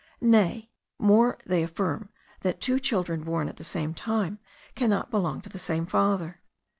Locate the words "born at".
3.23-3.57